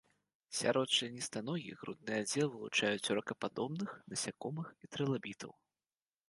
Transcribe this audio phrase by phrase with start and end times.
[0.59, 5.55] Сярод членістаногіх грудны аддзел вылучаюць у ракападобных, насякомых і трылабітаў.